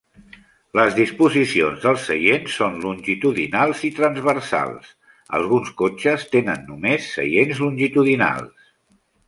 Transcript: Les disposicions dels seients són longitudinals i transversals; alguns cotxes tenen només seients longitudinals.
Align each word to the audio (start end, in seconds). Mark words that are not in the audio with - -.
Les 0.77 0.93
disposicions 0.99 1.83
dels 1.87 2.05
seients 2.11 2.55
són 2.61 2.79
longitudinals 2.85 3.83
i 3.91 3.93
transversals; 3.99 4.89
alguns 5.41 5.71
cotxes 5.85 6.27
tenen 6.35 6.67
només 6.73 7.09
seients 7.21 7.65
longitudinals. 7.69 8.69